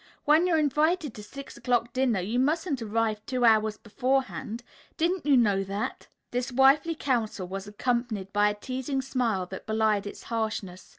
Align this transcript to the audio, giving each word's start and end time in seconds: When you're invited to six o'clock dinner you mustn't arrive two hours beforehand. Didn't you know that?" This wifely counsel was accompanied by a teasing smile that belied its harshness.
When 0.25 0.47
you're 0.47 0.57
invited 0.57 1.13
to 1.13 1.21
six 1.21 1.57
o'clock 1.57 1.93
dinner 1.93 2.19
you 2.21 2.39
mustn't 2.39 2.81
arrive 2.81 3.23
two 3.27 3.45
hours 3.45 3.77
beforehand. 3.77 4.63
Didn't 4.97 5.27
you 5.27 5.37
know 5.37 5.63
that?" 5.63 6.07
This 6.31 6.51
wifely 6.51 6.95
counsel 6.95 7.47
was 7.47 7.67
accompanied 7.67 8.33
by 8.33 8.49
a 8.49 8.55
teasing 8.55 9.03
smile 9.03 9.45
that 9.45 9.67
belied 9.67 10.07
its 10.07 10.23
harshness. 10.23 10.89